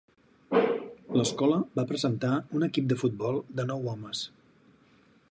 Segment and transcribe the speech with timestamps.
[1.17, 4.23] L'escola va presentar un equip de futbol de nou homes.